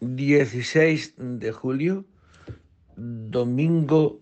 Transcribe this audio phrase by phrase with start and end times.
[0.00, 2.04] 16 de julio,
[2.96, 4.20] domingo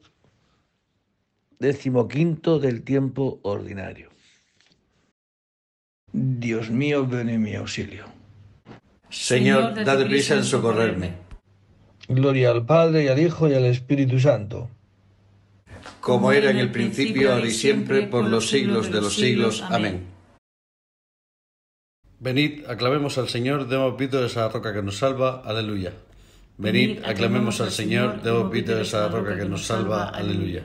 [1.58, 4.10] decimoquinto del tiempo ordinario.
[6.12, 8.04] Dios mío, ven en mi auxilio.
[9.10, 11.12] Señor, date prisa en socorrerme.
[12.08, 14.70] Gloria al Padre y al Hijo y al Espíritu Santo.
[16.00, 19.62] Como era en el principio, ahora y siempre, por los siglos de los siglos.
[19.68, 20.15] Amén.
[22.26, 25.42] Venid, aclamemos al Señor, demos pito de esa roca que nos salva.
[25.44, 25.92] Aleluya.
[26.58, 30.08] Venid, aclamemos al Señor, demos pito de esa roca que nos salva.
[30.08, 30.64] Aleluya.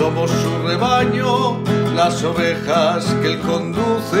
[0.00, 1.62] Somos su rebaño,
[1.94, 4.20] las ovejas que Él conduce.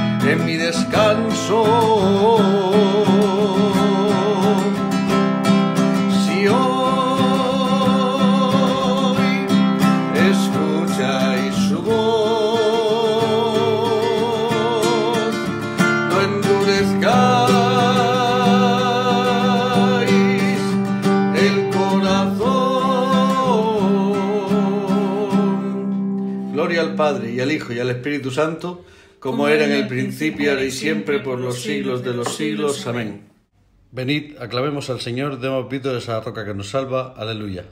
[0.23, 1.63] en mi descanso.
[6.23, 7.57] Si hoy
[10.15, 12.13] escucháis su voz,
[16.09, 17.01] no endurezcáis
[21.35, 22.21] el corazón.
[26.53, 28.85] Gloria al Padre y al Hijo y al Espíritu Santo,
[29.21, 32.87] como era en el principio, ahora y siempre, por los siglos de los siglos.
[32.87, 33.29] Amén.
[33.91, 37.13] Venid, aclamemos al Señor, demos pito de esa roca que nos salva.
[37.15, 37.65] Aleluya.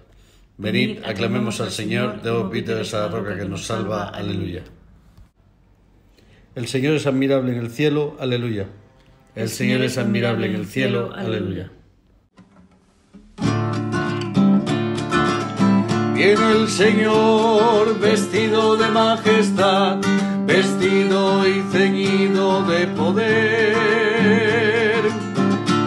[0.57, 4.09] Venid, aclamemos al Señor, demos pito de esa roca que nos salva.
[4.09, 4.63] Aleluya.
[6.53, 8.15] El Señor es admirable en el cielo.
[8.19, 8.67] Aleluya.
[9.33, 11.11] El Señor es admirable en el cielo.
[11.15, 11.71] Aleluya.
[16.13, 20.01] Viene el Señor vestido de majestad,
[20.49, 24.15] vestido y ceñido de poder.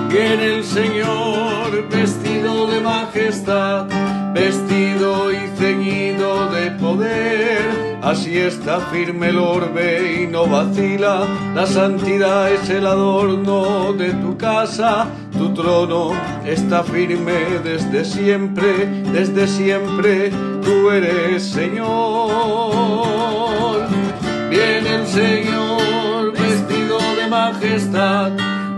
[0.08, 3.86] Viene el Señor vestido de majestad,
[4.32, 7.98] vestido y ceñido de poder.
[8.02, 14.36] Así está firme el orbe y no vacila, la santidad es el adorno de tu
[14.36, 15.06] casa,
[15.38, 16.12] tu trono
[16.44, 20.30] está firme desde siempre, desde siempre
[20.62, 23.12] tú eres Señor.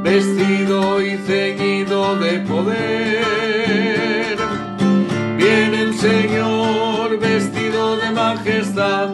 [0.02, 4.36] Vestido y ceñido de poder.
[5.36, 9.08] Viene el Señor vestido de majestad,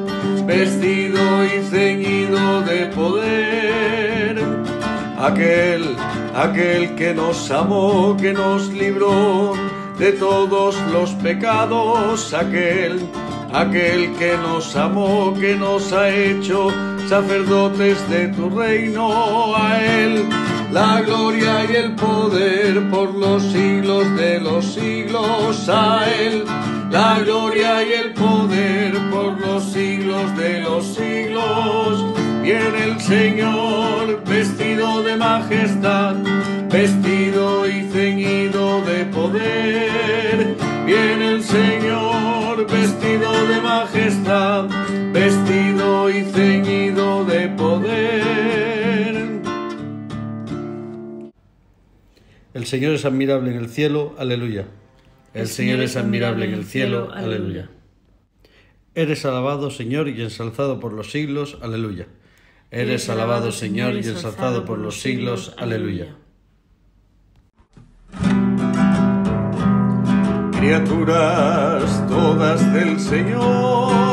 [0.47, 4.45] vestido y ceñido de poder.
[5.19, 5.97] aquel,
[6.35, 9.53] aquel que nos amó, que nos libró
[9.99, 13.01] de todos los pecados, aquel,
[13.53, 16.73] aquel que nos amó, que nos ha hecho
[17.11, 20.29] sacerdotes de tu reino, a él
[20.73, 26.45] la gloria y el poder por los siglos de los siglos, a él
[26.89, 32.15] la gloria y el poder por los siglos de los siglos.
[32.45, 36.15] Viene el Señor vestido de majestad,
[36.71, 40.57] vestido y ceñido de poder.
[40.87, 44.67] Viene el Señor vestido de majestad,
[45.13, 47.00] vestido y ceñido
[52.61, 54.67] El Señor es admirable en el cielo, aleluya.
[55.33, 57.71] El Señor es admirable en el cielo, aleluya.
[58.95, 62.07] Eres alabado, Señor, y ensalzado por los siglos, aleluya.
[62.71, 66.17] Eres alabado, Señor, y ensalzado por los siglos, aleluya.
[70.59, 74.10] Criaturas todas del Señor,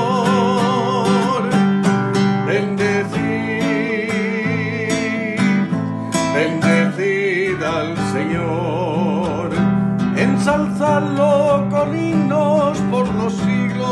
[10.48, 13.90] ensalzadlo con himnos por los siglos,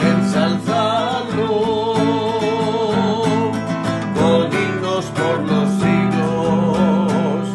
[0.00, 1.48] ensalzadlo
[4.14, 7.48] con himnos por los siglos,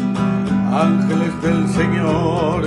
[0.73, 2.65] ángeles del Señor,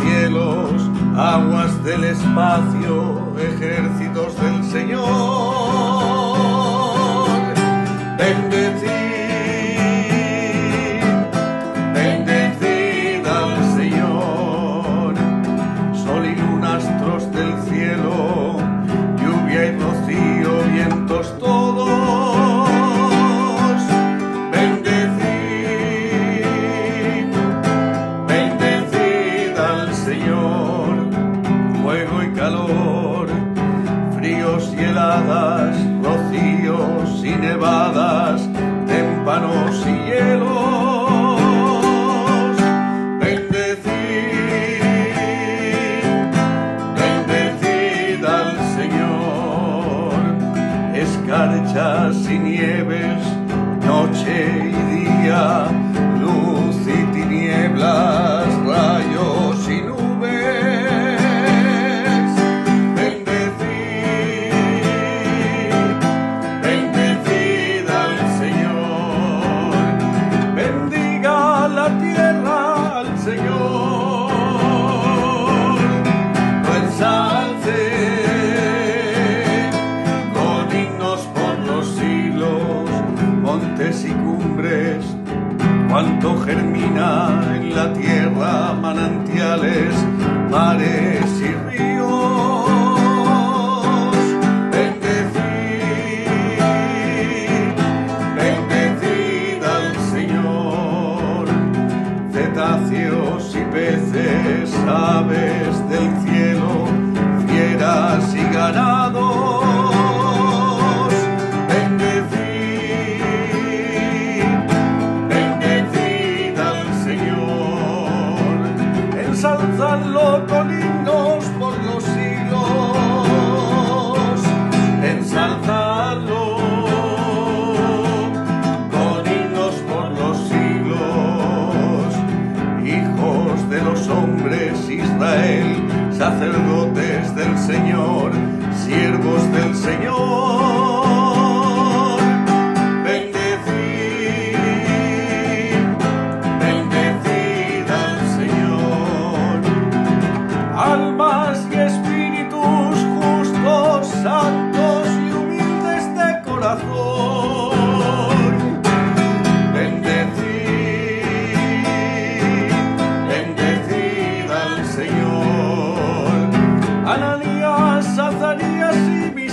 [0.00, 5.67] cielos, aguas del espacio, ejércitos del Señor,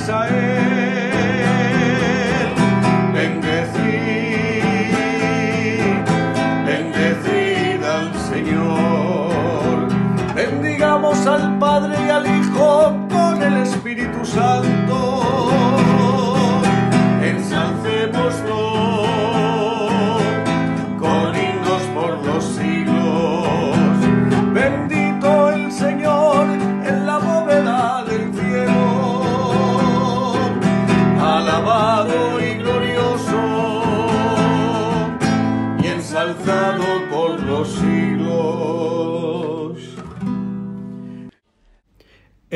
[0.06, 0.45] sorry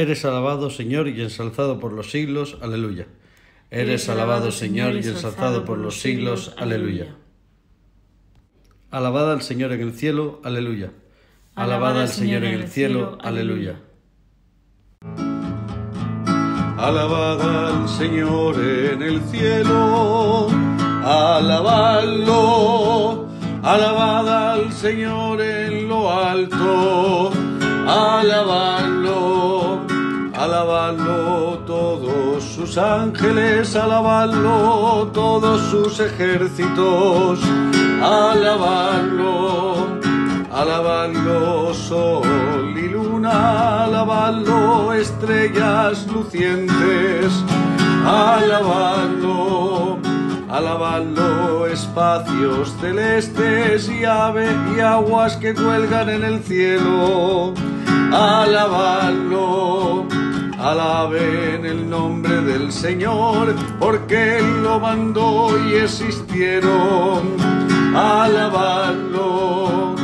[0.01, 2.58] Eres alabado, Señor, y ensalzado por los siglos.
[2.62, 3.08] Aleluya.
[3.70, 6.53] Eres alabado, Señor, y ensalzado por los siglos.
[6.58, 7.18] Aleluya.
[8.91, 10.39] Alabada al Señor en el cielo.
[10.46, 10.91] Aleluya.
[11.56, 13.18] Alabada al Señor en el cielo.
[13.22, 13.82] Aleluya.
[16.77, 20.48] Alabada al Señor en el cielo,
[21.03, 22.39] alabadlo,
[23.62, 27.34] alabada al Señor en lo alto,
[27.86, 29.88] alabadlo,
[30.39, 37.41] alabadlo todos sus ángeles, alabadlo todos sus ejércitos,
[38.01, 39.88] alabadlo,
[40.50, 47.43] alabadlo sol y luna, alabadlo estrellas lucientes,
[48.05, 49.98] alabadlo,
[50.50, 57.53] alabadlo espacios celestes y ave y aguas que cuelgan en el cielo,
[58.13, 60.08] alabadlo.
[60.60, 67.38] Alaben el nombre del Señor, porque Él lo mandó y existieron.
[67.96, 69.96] Alabadlo,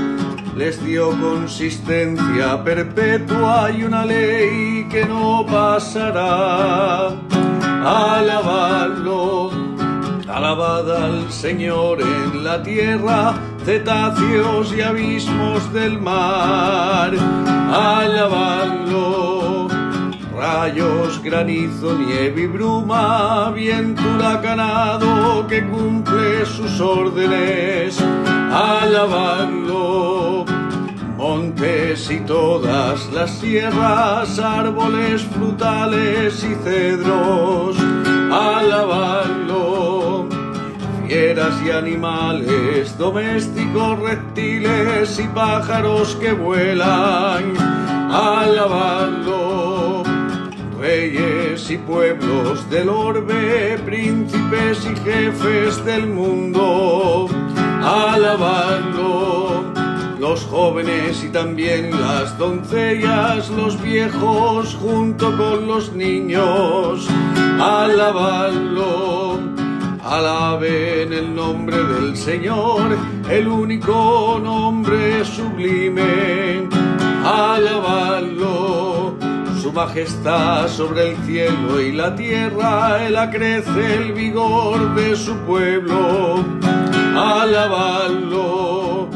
[0.55, 7.09] les dio consistencia perpetua y una ley que no pasará.
[7.83, 9.51] Alabadlo,
[10.27, 13.33] alabad al Señor en la tierra,
[13.65, 17.11] cetáceos y abismos del mar.
[17.73, 18.84] Alabadlo,
[20.45, 27.99] rayos, granizo, nieve y bruma, viento huracanado que cumple sus órdenes.
[28.51, 30.45] Alabadlo,
[31.17, 37.75] montes y todas las sierras, árboles frutales y cedros.
[38.31, 40.27] Alabadlo,
[41.07, 47.43] fieras y animales domésticos, reptiles y pájaros que vuelan.
[48.11, 49.54] Alabadlo,
[50.85, 57.27] reyes y pueblos del orbe, príncipes y jefes del mundo.
[57.83, 59.63] Alabadlo,
[60.19, 67.07] los jóvenes y también las doncellas, los viejos junto con los niños.
[67.59, 69.39] Alabadlo,
[70.03, 72.95] alaben el nombre del Señor,
[73.27, 76.69] el único nombre sublime.
[77.25, 78.44] Alabadlo,
[79.75, 86.45] majestad sobre el cielo y la tierra, él acrece el vigor de su pueblo.
[87.13, 89.09] Alabadlo,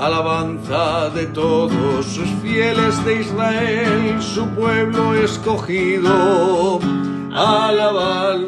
[0.00, 6.80] alabanza de todos sus fieles de Israel, su pueblo escogido.
[7.34, 8.38] Alabadlo.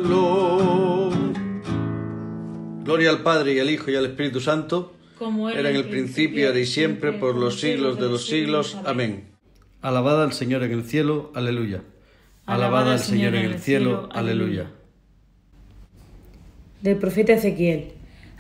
[2.83, 6.47] Gloria al Padre y al Hijo y al Espíritu Santo, como era en el principio,
[6.47, 8.79] ahora y siempre, por los siglos de los siglos.
[8.87, 9.27] Amén.
[9.80, 11.30] Alabada al Señor en el cielo.
[11.35, 11.82] Aleluya.
[12.47, 14.08] Alabada al Señor en el cielo.
[14.12, 14.70] Aleluya.
[16.82, 17.92] Del profeta Ezequiel.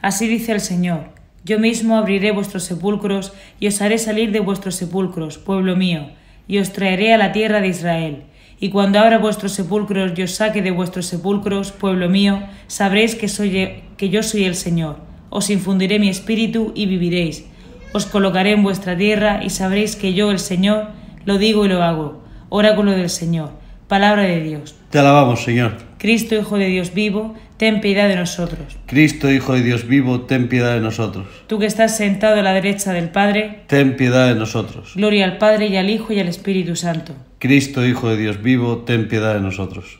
[0.02, 1.10] Así dice el Señor.
[1.44, 6.10] Yo mismo abriré vuestros sepulcros y os haré salir de vuestros sepulcros, pueblo mío,
[6.48, 8.22] y os traeré a la tierra de Israel.
[8.60, 13.28] Y cuando abra vuestros sepulcros y os saque de vuestros sepulcros, pueblo mío, sabréis que,
[13.28, 14.98] soy, que yo soy el Señor.
[15.30, 17.46] Os infundiré mi espíritu y viviréis.
[17.92, 20.88] Os colocaré en vuestra tierra y sabréis que yo, el Señor,
[21.24, 22.22] lo digo y lo hago.
[22.48, 23.50] Oráculo del Señor.
[23.88, 24.74] Palabra de Dios.
[24.90, 25.76] Te alabamos, Señor.
[25.98, 28.76] Cristo, Hijo de Dios vivo, ten piedad de nosotros.
[28.86, 31.26] Cristo, Hijo de Dios vivo, ten piedad de nosotros.
[31.46, 34.92] Tú que estás sentado a la derecha del Padre, Ten piedad de nosotros.
[34.94, 37.14] gloria al Padre y al Hijo y al Espíritu Santo.
[37.38, 39.98] Cristo, Hijo de Dios vivo, ten piedad de nosotros.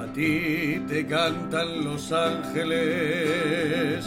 [0.00, 4.06] A ti te cantan los ángeles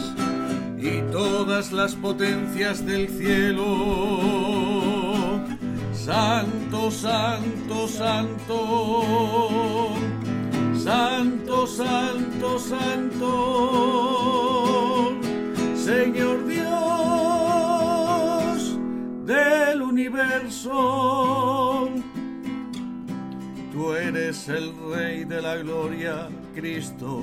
[0.82, 3.66] y todas las potencias del cielo.
[5.92, 9.02] Santo, santo, santo.
[10.74, 13.28] Santo, santo, santo.
[15.74, 16.70] Señor Dios
[19.26, 21.90] del universo.
[23.72, 27.22] Tú eres el Rey de la Gloria, Cristo.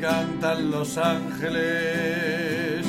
[0.00, 2.86] Cantan los ángeles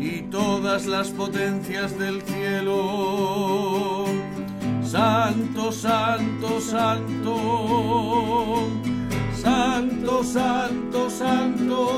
[0.00, 4.06] y todas las potencias del cielo.
[4.82, 7.36] Santo, santo, santo,
[9.34, 11.90] santo, santo, santo,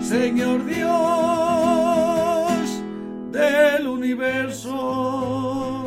[0.00, 0.86] Señor Dios
[3.32, 5.86] del universo.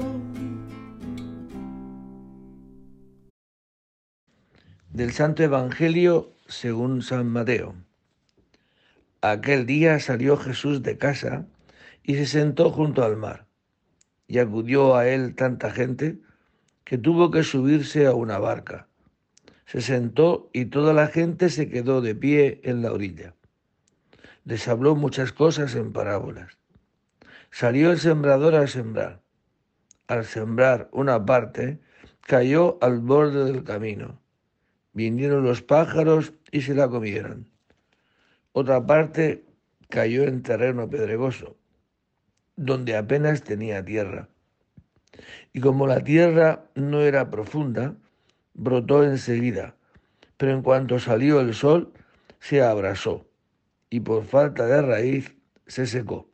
[4.92, 7.75] Del Santo Evangelio según San Mateo.
[9.22, 11.46] Aquel día salió Jesús de casa
[12.03, 13.46] y se sentó junto al mar.
[14.27, 16.20] Y acudió a él tanta gente
[16.84, 18.88] que tuvo que subirse a una barca.
[19.65, 23.36] Se sentó y toda la gente se quedó de pie en la orilla.
[24.44, 26.58] Les habló muchas cosas en parábolas.
[27.51, 29.22] Salió el sembrador a sembrar.
[30.08, 31.79] Al sembrar una parte,
[32.22, 34.20] cayó al borde del camino
[34.93, 37.48] Vinieron los pájaros y se la comieron.
[38.51, 39.46] Otra parte
[39.89, 41.58] cayó en terreno pedregoso,
[42.55, 44.29] donde apenas tenía tierra.
[45.53, 47.96] Y como la tierra no era profunda,
[48.53, 49.75] brotó enseguida,
[50.38, 51.93] pero en cuanto salió el sol,
[52.39, 53.29] se abrasó
[53.89, 55.36] y por falta de raíz
[55.67, 56.29] se secó.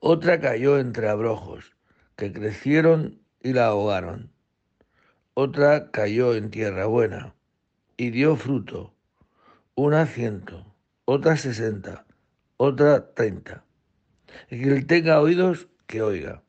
[0.00, 1.76] Otra cayó entre abrojos,
[2.16, 4.32] que crecieron y la ahogaron.
[5.34, 7.36] Otra cayó en tierra buena
[7.96, 8.92] y dio fruto,
[9.76, 12.04] una ciento, otra sesenta,
[12.56, 13.62] otra treinta.
[14.48, 16.42] El que tenga oídos, que oiga.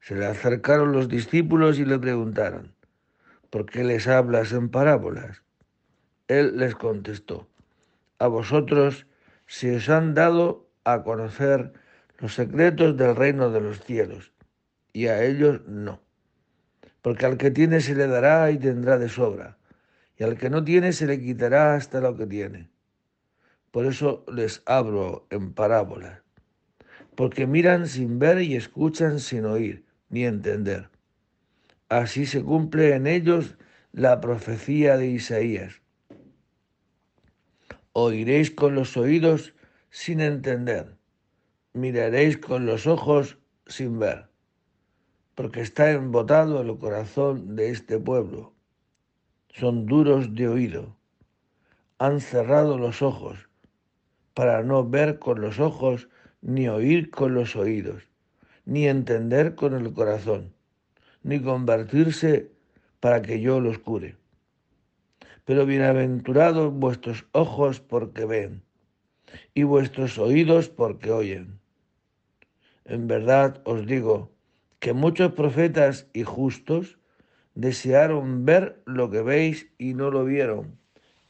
[0.00, 2.74] Se le acercaron los discípulos y le preguntaron,
[3.48, 5.44] ¿por qué les hablas en parábolas?
[6.26, 7.48] Él les contestó,
[8.18, 9.06] a vosotros
[9.46, 11.74] se os han dado a conocer
[12.18, 14.32] los secretos del reino de los cielos,
[14.92, 16.00] y a ellos no
[17.02, 19.58] porque al que tiene se le dará y tendrá de sobra,
[20.16, 22.68] y al que no tiene se le quitará hasta lo que tiene.
[23.70, 26.22] Por eso les hablo en parábolas,
[27.14, 30.90] porque miran sin ver y escuchan sin oír ni entender.
[31.88, 33.56] Así se cumple en ellos
[33.92, 35.80] la profecía de Isaías.
[37.92, 39.54] Oiréis con los oídos
[39.90, 40.96] sin entender,
[41.72, 44.29] miraréis con los ojos sin ver
[45.40, 48.52] porque está embotado el corazón de este pueblo.
[49.48, 50.98] Son duros de oído.
[51.96, 53.48] Han cerrado los ojos
[54.34, 56.10] para no ver con los ojos,
[56.42, 58.02] ni oír con los oídos,
[58.66, 60.52] ni entender con el corazón,
[61.22, 62.50] ni convertirse
[63.00, 64.18] para que yo los cure.
[65.46, 68.62] Pero bienaventurados vuestros ojos porque ven,
[69.54, 71.60] y vuestros oídos porque oyen.
[72.84, 74.30] En verdad os digo,
[74.80, 76.98] que muchos profetas y justos
[77.54, 80.78] desearon ver lo que veis y no lo vieron,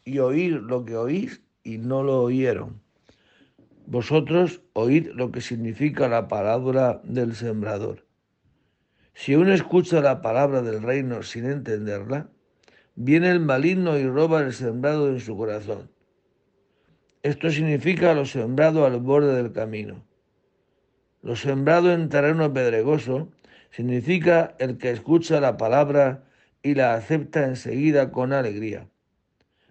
[0.04, 2.80] y oír lo que oís y no lo oyeron.
[3.86, 8.06] Vosotros oíd lo que significa la palabra del sembrador.
[9.14, 12.30] Si uno escucha la palabra del reino sin entenderla,
[12.94, 15.90] viene el maligno y roba el sembrado en su corazón.
[17.24, 20.04] Esto significa lo sembrado al borde del camino.
[21.22, 23.28] Lo sembrado en terreno pedregoso
[23.70, 26.24] significa el que escucha la palabra
[26.62, 28.88] y la acepta enseguida con alegría,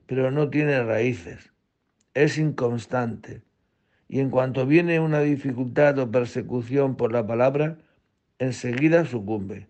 [0.05, 1.53] pero no tiene raíces,
[2.13, 3.43] es inconstante,
[4.07, 7.77] y en cuanto viene una dificultad o persecución por la palabra,
[8.39, 9.67] enseguida sucumbe.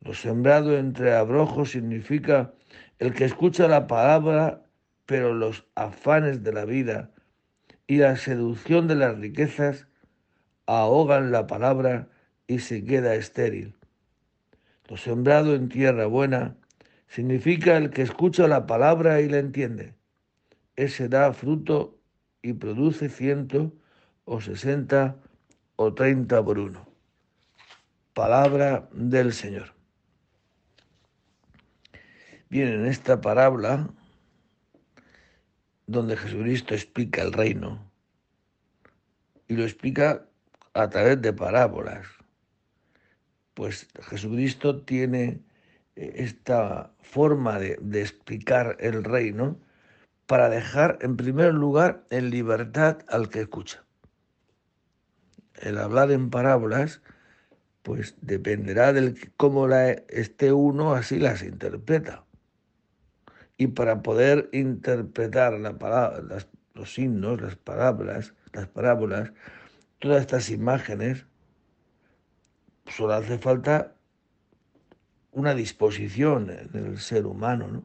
[0.00, 2.52] Lo sembrado entre abrojos significa
[2.98, 4.66] el que escucha la palabra,
[5.06, 7.10] pero los afanes de la vida
[7.86, 9.86] y la seducción de las riquezas
[10.66, 12.08] ahogan la palabra
[12.46, 13.76] y se queda estéril.
[14.88, 16.56] Lo sembrado en tierra buena
[17.08, 19.94] significa el que escucha la palabra y la entiende.
[20.76, 21.98] Ese da fruto
[22.42, 23.72] y produce ciento
[24.24, 25.16] o sesenta
[25.76, 26.88] o treinta por uno.
[28.12, 29.72] Palabra del Señor.
[32.50, 33.88] Bien, en esta parábola,
[35.86, 37.90] donde Jesucristo explica el reino,
[39.48, 40.26] y lo explica
[40.72, 42.06] a través de parábolas,
[43.54, 45.40] pues Jesucristo tiene
[45.96, 49.58] eh, esta forma de, explicar el reino
[50.26, 53.84] para dejar en primer lugar en libertad al que escucha.
[55.54, 57.00] El hablar en parábolas,
[57.82, 62.24] pues dependerá de cómo la esté uno, así las interpreta.
[63.56, 66.22] Y para poder interpretar la palabra,
[66.74, 69.32] los signos, las palabras, las parábolas,
[70.00, 71.26] todas estas imágenes,
[72.86, 73.94] solo hace falta
[75.32, 77.84] una disposición en el ser humano, ¿no?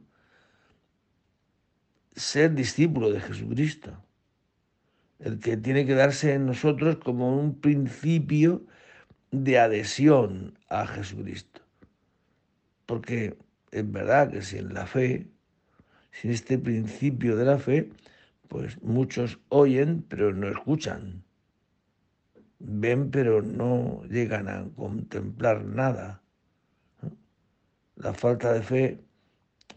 [2.19, 3.97] ser discípulo de Jesucristo,
[5.19, 8.65] el que tiene que darse en nosotros como un principio
[9.31, 11.62] de adhesión a Jesucristo.
[12.85, 13.38] Porque
[13.71, 15.27] es verdad que sin la fe,
[16.12, 17.89] sin este principio de la fe,
[18.47, 21.23] pues muchos oyen pero no escuchan,
[22.60, 26.22] ven pero no llegan a contemplar nada.
[27.95, 29.04] La falta de fe,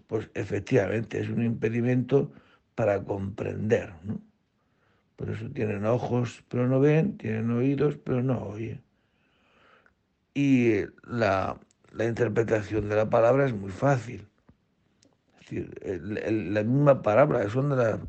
[0.07, 2.33] pues efectivamente es un impedimento
[2.75, 3.95] para comprender.
[5.16, 8.83] Por eso tienen ojos pero no ven, tienen oídos pero no oyen.
[10.35, 11.59] Y la,
[11.99, 14.29] interpretación de la palabra es muy fácil.
[15.40, 16.03] Es decir,
[16.53, 18.01] la misma palabra, son de las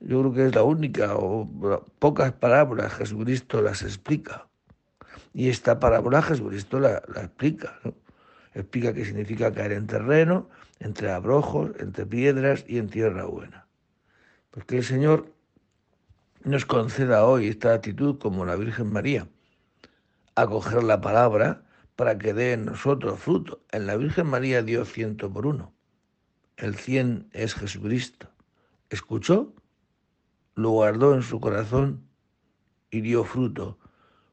[0.00, 1.48] yo creo que es la única o
[1.98, 4.46] pocas parábolas Jesucristo las explica.
[5.34, 7.78] Y esta parábola Jesucristo la, la explica.
[8.54, 10.48] Explica qué significa caer en terreno,
[10.80, 13.66] entre abrojos, entre piedras y en tierra buena.
[14.50, 15.32] Porque el Señor
[16.44, 19.28] nos conceda hoy esta actitud como la Virgen María,
[20.34, 21.62] acoger la palabra
[21.96, 23.60] para que dé en nosotros fruto.
[23.72, 25.74] En la Virgen María dio ciento por uno.
[26.56, 28.28] El cien es Jesucristo.
[28.88, 29.52] ¿Escuchó?
[30.58, 32.08] Lo guardó en su corazón
[32.90, 33.78] y dio fruto.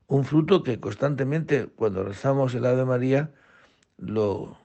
[0.08, 3.32] Un fruto que constantemente cuando rezamos el Ave María
[3.98, 4.58] lo,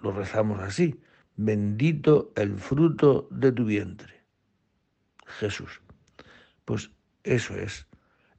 [0.00, 1.02] lo rezamos así.
[1.36, 4.24] Bendito el fruto de tu vientre.
[5.26, 5.82] Jesús.
[6.64, 6.90] Pues
[7.24, 7.86] eso es.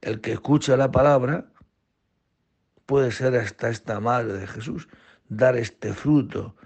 [0.00, 1.52] El que escucha la palabra
[2.86, 4.88] puede ser hasta esta madre de Jesús,
[5.28, 6.56] dar este fruto,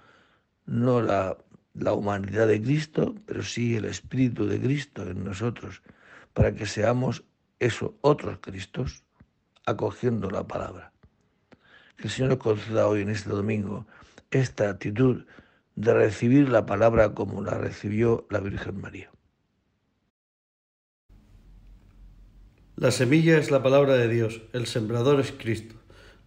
[0.64, 1.36] no la,
[1.74, 5.82] la humanidad de Cristo, pero sí el Espíritu de Cristo en nosotros
[6.38, 7.24] para que seamos
[7.58, 9.02] eso, otros Cristos,
[9.66, 10.92] acogiendo la palabra.
[11.96, 13.88] Que el Señor nos conceda hoy en este domingo
[14.30, 15.24] esta actitud
[15.74, 19.10] de recibir la palabra como la recibió la Virgen María.
[22.76, 25.74] La semilla es la palabra de Dios, el sembrador es Cristo.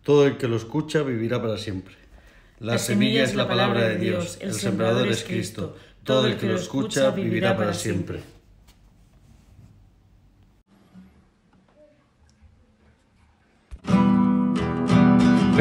[0.04, 1.96] Todo el que lo escucha vivirá para siempre.
[2.60, 5.78] La, semilla es la palabra de Dios, el sembrador es Cristo.
[6.04, 8.41] Todo el que lo escucha vivirá para siempre.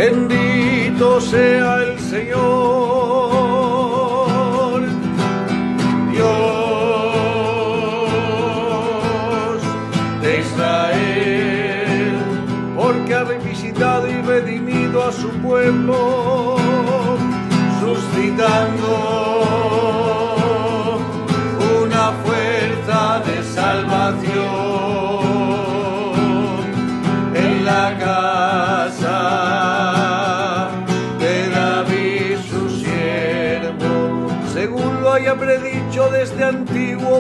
[0.01, 2.41] Bendito sea el Señor,
[6.11, 6.41] Dios
[10.23, 12.17] de Israel,
[12.75, 16.57] porque ha revisitado y redimido a su pueblo,
[17.83, 19.90] suscitando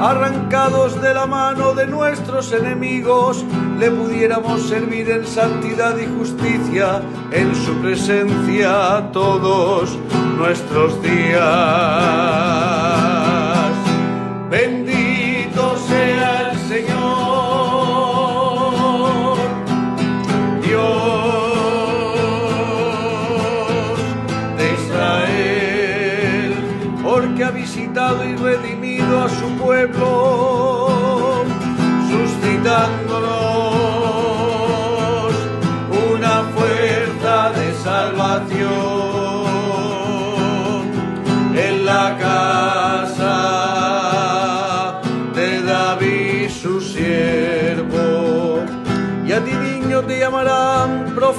[0.00, 3.44] arrancados de la mano de nuestros enemigos,
[3.78, 9.98] le pudiéramos servir en santidad y justicia en su presencia todos
[10.36, 12.40] nuestros días.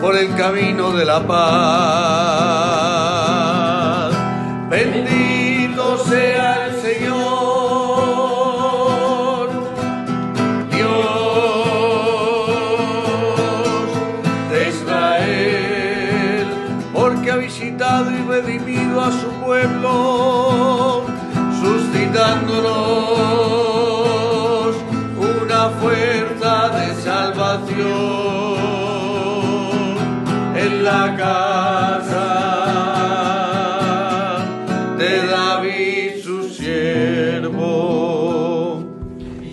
[0.00, 1.36] por el camino de la paz.
[4.68, 6.35] Bendito sea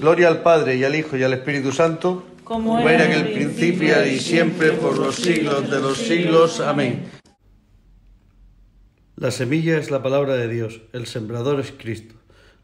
[0.04, 4.06] Gloria al Padre y al Hijo y al Espíritu Santo como era en el principio
[4.06, 6.60] y siempre por los siglos de los siglos.
[6.60, 7.06] Amén.
[9.16, 12.16] La semilla es la palabra de Dios, el sembrador es Cristo.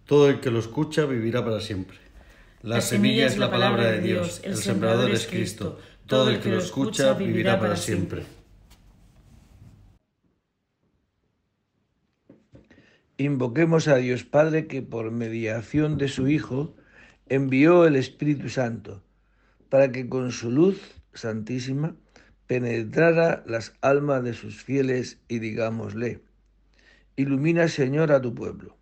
[0.05, 1.97] Todo el que lo escucha vivirá para siempre.
[2.61, 5.79] La, semilla es la palabra de Dios, el sembrador es Cristo.
[6.07, 8.25] Todo el que lo escucha vivirá para siempre.
[13.15, 16.75] Invoquemos a Dios Padre que por mediación de su Hijo
[17.29, 19.03] envió el Espíritu Santo
[19.69, 20.81] para que con su luz
[21.13, 21.95] santísima
[22.47, 26.23] penetrara las almas de sus fieles y digámosle,
[27.15, 28.75] ilumina Señor a tu pueblo.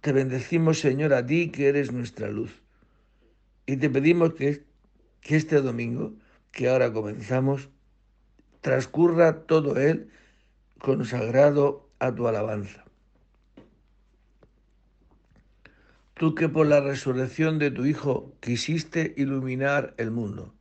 [0.00, 2.62] Te bendecimos Señor a ti que eres nuestra luz
[3.66, 4.64] y te pedimos que,
[5.20, 6.14] que este domingo
[6.50, 7.68] que ahora comenzamos
[8.60, 10.10] transcurra todo él
[10.78, 12.87] consagrado a tu alabanza.
[16.18, 20.52] Tú que por la resurrección de tu Hijo quisiste iluminar el mundo.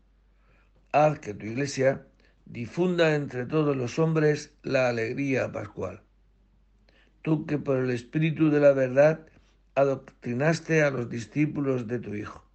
[0.92, 2.06] Haz que tu iglesia
[2.46, 6.04] difunda entre todos los hombres la alegría pascual.
[7.24, 9.26] Tú que por el Espíritu de la verdad
[9.74, 12.46] adoctrinaste a los discípulos de tu Hijo.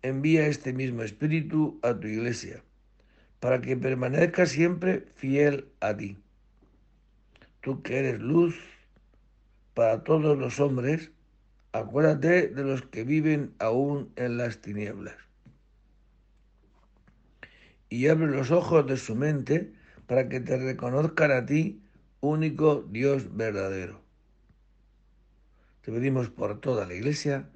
[0.00, 2.62] Envía este mismo Espíritu a tu iglesia,
[3.40, 6.16] para que permanezca siempre fiel a ti.
[7.60, 8.58] Tú que eres luz
[9.74, 11.10] para todos los hombres,
[11.76, 15.16] Acuérdate de los que viven aún en las tinieblas.
[17.90, 19.74] Y abre los ojos de su mente
[20.06, 21.82] para que te reconozcan a ti,
[22.20, 24.00] único Dios verdadero.
[25.82, 27.50] Te pedimos por toda la Iglesia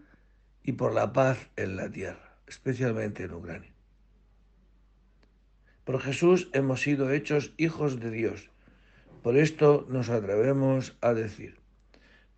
[0.64, 3.72] y por la paz en la tierra, especialmente en Ucrania.
[5.84, 8.50] Por Jesús hemos sido hechos hijos de Dios.
[9.22, 11.59] Por esto nos atrevemos a decir,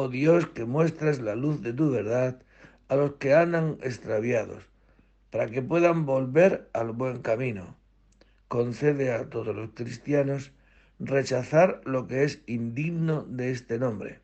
[0.00, 2.40] oh Dios, que muestras la luz de tu verdad
[2.86, 4.62] a los que andan extraviados,
[5.32, 7.76] para que puedan volver al buen camino.
[8.46, 10.52] Concede a todos los cristianos
[11.00, 14.20] rechazar lo que es indigno de este nombre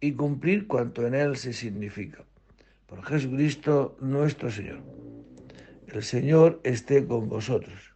[0.00, 2.24] y cumplir cuanto en él se significa.
[2.86, 4.80] Por Jesucristo nuestro Señor.
[5.86, 7.94] El Señor esté con vosotros.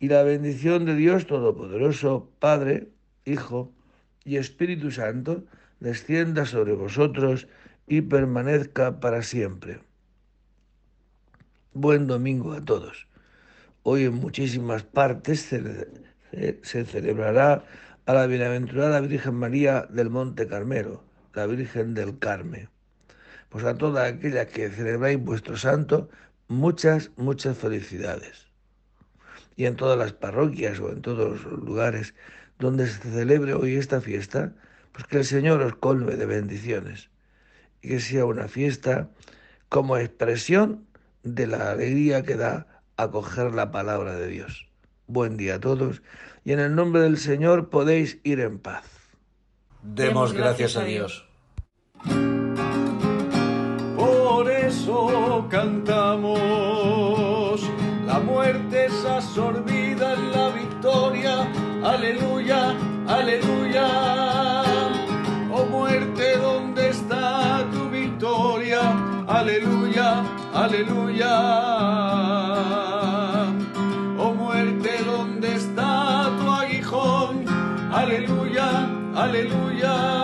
[0.00, 2.88] Y la bendición de Dios Todopoderoso, Padre,
[3.24, 3.72] Hijo
[4.22, 5.44] y Espíritu Santo,
[5.80, 7.48] descienda sobre vosotros
[7.86, 9.80] y permanezca para siempre.
[11.72, 13.06] Buen domingo a todos.
[13.82, 17.64] Hoy en muchísimas partes se, celebrará
[18.06, 22.68] a la bienaventurada Virgen María del Monte Carmelo, la Virgen del Carmen.
[23.48, 26.08] Pues a todas aquellas que celebráis vuestro santo,
[26.48, 28.46] muchas, muchas felicidades.
[29.54, 32.14] Y en todas las parroquias o en todos los lugares
[32.58, 34.54] donde se celebre hoy esta fiesta,
[34.96, 37.10] pues que el Señor os colme de bendiciones
[37.82, 39.10] y que sea una fiesta
[39.68, 40.86] como expresión
[41.22, 44.68] de la alegría que da acoger la palabra de Dios.
[45.06, 46.00] Buen día a todos
[46.46, 48.86] y en el nombre del Señor podéis ir en paz.
[49.82, 51.28] Demos gracias a Dios.
[53.96, 56.40] Por eso cantamos,
[58.06, 61.52] la muerte es absorbida en la victoria,
[61.84, 62.74] aleluya,
[63.06, 64.25] aleluya
[69.46, 71.34] Aleluya, aleluya.
[74.18, 77.44] Oh muerte, ¿dónde está tu aguijón?
[77.92, 80.15] Aleluya, aleluya.